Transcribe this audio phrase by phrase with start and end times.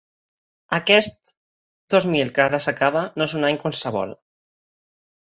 [0.75, 1.31] Aquest
[1.95, 4.15] dos mil que ara s'acaba no és un any qualsevol.